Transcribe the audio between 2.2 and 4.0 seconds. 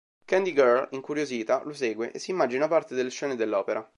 immagina parte delle scene dell'opera.